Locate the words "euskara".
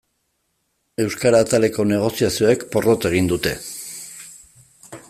1.03-1.41